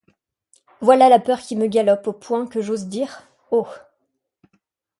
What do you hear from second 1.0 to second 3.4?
la peur qui me galope au point que j'ose dire: